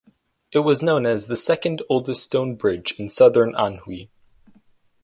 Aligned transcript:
It 0.51 0.57
was 0.57 0.81
known 0.81 1.05
as 1.05 1.27
"the 1.27 1.35
Second 1.35 1.83
Oldest 1.87 2.23
Stone 2.23 2.55
Bridge 2.55 2.93
in 2.97 3.07
Southern 3.07 3.51
Anhui". 3.53 4.09